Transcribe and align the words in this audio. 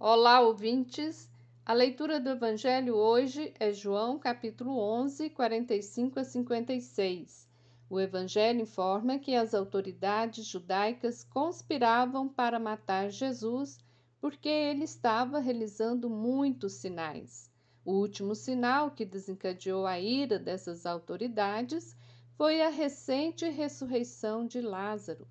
Olá, 0.00 0.40
ouvintes! 0.40 1.28
A 1.66 1.72
leitura 1.72 2.20
do 2.20 2.30
Evangelho 2.30 2.94
hoje 2.94 3.52
é 3.58 3.72
João, 3.72 4.16
capítulo 4.16 4.78
11, 4.78 5.28
45 5.30 6.20
a 6.20 6.24
56. 6.24 7.48
O 7.90 7.98
Evangelho 7.98 8.60
informa 8.60 9.18
que 9.18 9.34
as 9.34 9.54
autoridades 9.54 10.46
judaicas 10.46 11.24
conspiravam 11.24 12.28
para 12.28 12.60
matar 12.60 13.10
Jesus 13.10 13.76
porque 14.20 14.48
ele 14.48 14.84
estava 14.84 15.40
realizando 15.40 16.08
muitos 16.08 16.74
sinais. 16.74 17.50
O 17.84 17.94
último 17.94 18.36
sinal 18.36 18.92
que 18.92 19.04
desencadeou 19.04 19.84
a 19.84 19.98
ira 19.98 20.38
dessas 20.38 20.86
autoridades 20.86 21.96
foi 22.36 22.62
a 22.62 22.68
recente 22.68 23.48
ressurreição 23.48 24.46
de 24.46 24.60
Lázaro. 24.60 25.26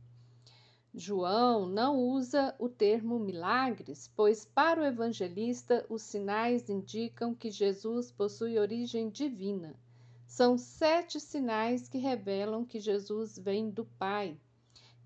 João 1.00 1.68
não 1.68 1.96
usa 2.00 2.56
o 2.58 2.68
termo 2.68 3.20
milagres, 3.20 4.12
pois 4.16 4.44
para 4.44 4.82
o 4.82 4.84
evangelista 4.84 5.86
os 5.88 6.02
sinais 6.02 6.72
indicam 6.72 7.36
que 7.36 7.52
Jesus 7.52 8.12
possui 8.12 8.58
origem 8.58 9.08
divina. 9.08 9.76
São 10.26 10.58
sete 10.58 11.20
sinais 11.20 11.88
que 11.88 12.00
revelam 12.00 12.66
que 12.66 12.80
Jesus 12.80 13.38
vem 13.38 13.70
do 13.70 13.86
Pai. 13.86 14.40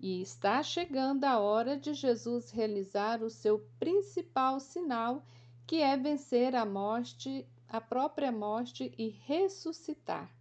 E 0.00 0.22
está 0.22 0.62
chegando 0.62 1.24
a 1.24 1.38
hora 1.38 1.76
de 1.76 1.92
Jesus 1.92 2.50
realizar 2.50 3.22
o 3.22 3.28
seu 3.28 3.58
principal 3.78 4.60
sinal, 4.60 5.22
que 5.66 5.82
é 5.82 5.94
vencer 5.94 6.56
a 6.56 6.64
morte, 6.64 7.46
a 7.68 7.82
própria 7.82 8.32
morte 8.32 8.94
e 8.96 9.08
ressuscitar. 9.08 10.34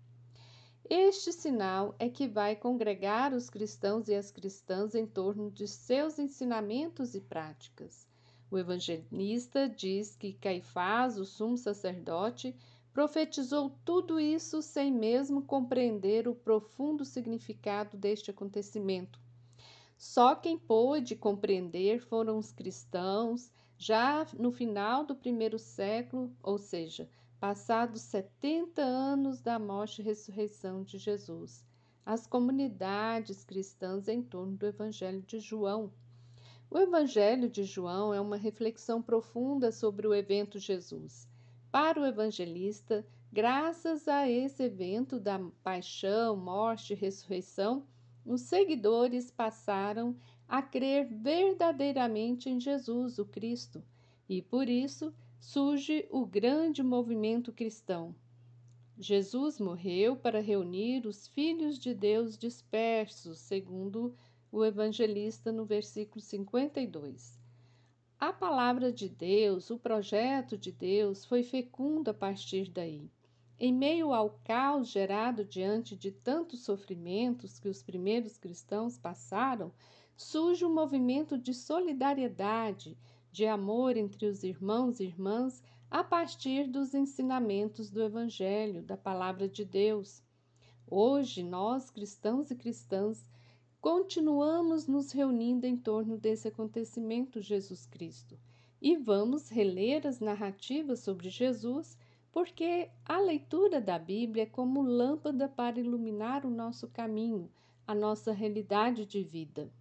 Este 0.94 1.32
sinal 1.32 1.96
é 1.98 2.10
que 2.10 2.28
vai 2.28 2.54
congregar 2.54 3.34
os 3.34 3.50
cristãos 3.50 4.10
e 4.10 4.14
as 4.14 4.30
cristãs 4.30 4.94
em 4.94 5.08
torno 5.08 5.50
de 5.50 5.66
seus 5.66 6.20
ensinamentos 6.20 7.16
e 7.16 7.22
práticas. 7.22 8.06
O 8.52 8.58
evangelista 8.58 9.70
diz 9.70 10.18
que 10.18 10.34
Caifás, 10.34 11.18
o 11.18 11.24
sumo 11.24 11.58
sacerdote, 11.58 12.54
profetizou 12.92 13.72
tudo 13.86 14.20
isso 14.20 14.62
sem 14.62 14.92
mesmo 14.92 15.44
compreender 15.44 16.28
o 16.28 16.36
profundo 16.36 17.06
significado 17.06 17.96
deste 17.96 18.30
acontecimento. 18.30 19.18
Só 19.98 20.36
quem 20.36 20.58
pôde 20.58 21.16
compreender 21.16 22.02
foram 22.02 22.38
os 22.38 22.52
cristãos, 22.52 23.50
já 23.78 24.28
no 24.38 24.52
final 24.52 25.06
do 25.06 25.16
primeiro 25.16 25.58
século, 25.58 26.36
ou 26.44 26.58
seja, 26.58 27.08
passados 27.42 28.04
70 28.04 28.84
anos 28.84 29.42
da 29.42 29.58
morte 29.58 30.00
e 30.00 30.06
ressurreição 30.06 30.84
de 30.84 31.00
Jesus, 31.00 31.66
as 32.06 32.28
comunidades 32.28 33.44
cristãs 33.44 34.08
em 34.08 34.22
torno 34.22 34.56
do 34.56 34.68
Evangelho 34.68 35.24
de 35.24 35.40
João. 35.40 35.92
O 36.70 36.78
Evangelho 36.78 37.50
de 37.50 37.64
João 37.64 38.14
é 38.14 38.22
uma 38.22 38.38
reflexão 38.38 39.02
profunda 39.02 39.72
sobre 39.72 40.06
o 40.06 40.14
evento 40.14 40.60
Jesus. 40.60 41.28
Para 41.72 42.00
o 42.00 42.06
evangelista, 42.06 43.04
graças 43.34 44.08
a 44.08 44.30
esse 44.30 44.62
evento 44.62 45.20
da 45.20 45.40
paixão, 45.64 46.38
morte 46.38 46.94
e 46.94 46.96
ressurreição, 46.96 47.88
os 48.24 48.42
seguidores 48.42 49.32
passaram 49.32 50.16
a 50.48 50.62
crer 50.62 51.08
verdadeiramente 51.08 52.52
em 52.52 52.60
Jesus, 52.60 53.18
o 53.18 53.26
Cristo, 53.26 53.84
e 54.30 54.44
por 54.44 54.70
isso 54.70 55.12
surge 55.42 56.08
o 56.12 56.24
grande 56.24 56.84
movimento 56.84 57.52
cristão. 57.52 58.14
Jesus 58.96 59.60
morreu 59.60 60.16
para 60.16 60.40
reunir 60.40 61.08
os 61.08 61.26
filhos 61.26 61.80
de 61.80 61.96
Deus 61.96 62.38
dispersos, 62.38 63.40
segundo 63.40 64.16
o 64.52 64.64
evangelista 64.64 65.52
no 65.52 65.66
versículo 65.66 66.22
52. 66.22 67.40
A 68.20 68.32
palavra 68.32 68.94
de 68.94 69.10
Deus, 69.10 69.72
o 69.72 69.80
projeto 69.80 70.56
de 70.56 70.72
Deus, 70.72 71.26
foi 71.26 71.42
fecundo 71.42 72.12
a 72.12 72.14
partir 72.14 72.70
daí. 72.70 73.10
Em 73.58 73.74
meio 73.74 74.14
ao 74.14 74.40
caos 74.44 74.90
gerado 74.90 75.44
diante 75.44 75.96
de 75.96 76.12
tantos 76.12 76.64
sofrimentos 76.64 77.58
que 77.60 77.68
os 77.68 77.82
primeiros 77.82 78.38
cristãos 78.38 78.96
passaram, 78.96 79.74
surge 80.16 80.64
um 80.64 80.72
movimento 80.72 81.36
de 81.36 81.52
solidariedade, 81.52 82.96
de 83.32 83.46
amor 83.46 83.96
entre 83.96 84.26
os 84.26 84.44
irmãos 84.44 85.00
e 85.00 85.06
irmãs 85.06 85.64
a 85.90 86.04
partir 86.04 86.68
dos 86.68 86.94
ensinamentos 86.94 87.90
do 87.90 88.02
Evangelho, 88.02 88.82
da 88.82 88.98
Palavra 88.98 89.48
de 89.48 89.64
Deus. 89.64 90.22
Hoje, 90.86 91.42
nós, 91.42 91.90
cristãos 91.90 92.52
e 92.52 92.56
cristãs, 92.56 93.26
continuamos 93.80 94.88
nos 94.88 95.12
reunindo 95.12 95.66
em 95.66 95.78
torno 95.78 96.18
desse 96.18 96.48
acontecimento 96.48 97.42
Jesus 97.42 97.86
Cristo 97.86 98.38
e 98.82 98.98
vamos 98.98 99.50
reler 99.50 100.08
as 100.08 100.20
narrativas 100.20 101.00
sobre 101.02 101.30
Jesus, 101.30 101.98
porque 102.32 102.90
a 103.06 103.20
leitura 103.20 103.80
da 103.80 104.00
Bíblia 104.00 104.44
é 104.44 104.48
como 104.48 104.82
lâmpada 104.82 105.48
para 105.48 105.80
iluminar 105.80 106.46
o 106.46 106.50
nosso 106.50 106.88
caminho, 106.88 107.50
a 107.86 107.94
nossa 107.94 108.32
realidade 108.32 109.06
de 109.06 109.22
vida. 109.24 109.72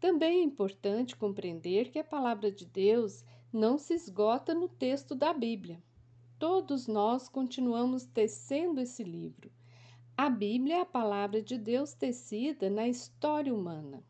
Também 0.00 0.40
é 0.40 0.44
importante 0.44 1.16
compreender 1.16 1.90
que 1.90 1.98
a 1.98 2.04
palavra 2.04 2.52
de 2.52 2.64
Deus 2.64 3.24
não 3.52 3.76
se 3.76 3.94
esgota 3.94 4.54
no 4.54 4.68
texto 4.68 5.12
da 5.12 5.32
Bíblia. 5.32 5.82
Todos 6.38 6.86
nós 6.86 7.28
continuamos 7.28 8.06
tecendo 8.06 8.80
esse 8.80 9.02
livro. 9.02 9.50
A 10.16 10.30
Bíblia 10.30 10.76
é 10.76 10.80
a 10.82 10.86
palavra 10.86 11.42
de 11.42 11.58
Deus 11.58 11.94
tecida 11.94 12.70
na 12.70 12.86
história 12.86 13.52
humana. 13.52 14.04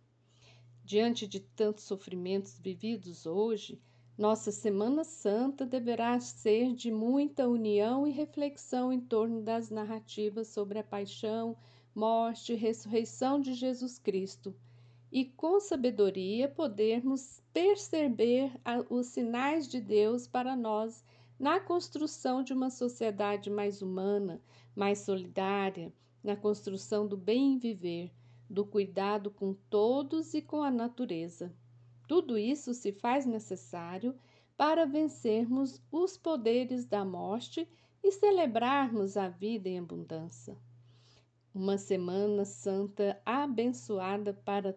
Diante 0.84 1.26
de 1.26 1.40
tantos 1.40 1.84
sofrimentos 1.84 2.58
vividos 2.58 3.24
hoje, 3.24 3.80
nossa 4.16 4.52
Semana 4.52 5.04
Santa 5.04 5.64
deverá 5.64 6.20
ser 6.20 6.74
de 6.74 6.90
muita 6.90 7.48
união 7.48 8.06
e 8.06 8.10
reflexão 8.10 8.92
em 8.92 9.00
torno 9.00 9.40
das 9.40 9.70
narrativas 9.70 10.48
sobre 10.48 10.78
a 10.78 10.84
paixão, 10.84 11.56
morte 11.94 12.52
e 12.52 12.56
ressurreição 12.56 13.40
de 13.40 13.54
Jesus 13.54 13.98
Cristo 13.98 14.54
e 15.10 15.24
com 15.24 15.58
sabedoria 15.58 16.48
podermos 16.48 17.42
perceber 17.52 18.52
os 18.90 19.06
sinais 19.06 19.66
de 19.66 19.80
Deus 19.80 20.26
para 20.26 20.54
nós 20.54 21.04
na 21.38 21.60
construção 21.60 22.42
de 22.42 22.52
uma 22.52 22.68
sociedade 22.68 23.48
mais 23.48 23.80
humana, 23.80 24.42
mais 24.74 24.98
solidária, 25.00 25.92
na 26.22 26.36
construção 26.36 27.06
do 27.06 27.16
bem 27.16 27.58
viver, 27.58 28.12
do 28.50 28.64
cuidado 28.64 29.30
com 29.30 29.54
todos 29.70 30.34
e 30.34 30.42
com 30.42 30.62
a 30.62 30.70
natureza. 30.70 31.54
Tudo 32.08 32.36
isso 32.36 32.74
se 32.74 32.92
faz 32.92 33.24
necessário 33.24 34.14
para 34.56 34.86
vencermos 34.86 35.80
os 35.92 36.16
poderes 36.16 36.84
da 36.84 37.04
morte 37.04 37.68
e 38.02 38.10
celebrarmos 38.10 39.16
a 39.16 39.28
vida 39.28 39.68
em 39.68 39.78
abundância. 39.78 40.58
Uma 41.54 41.78
Semana 41.78 42.44
Santa 42.44 43.20
abençoada 43.24 44.32
para 44.32 44.76